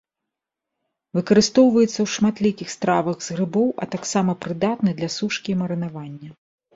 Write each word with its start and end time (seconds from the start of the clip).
Выкарыстоўваецца 1.17 1.91
ў 2.01 2.07
шматлікіх 2.13 2.71
стравах 2.75 3.17
з 3.25 3.29
грыбоў, 3.37 3.67
а 3.85 3.89
таксама 3.97 4.35
прыдатны 4.47 4.91
для 5.01 5.09
сушкі 5.17 5.47
і 5.55 5.59
марынавання. 5.61 6.29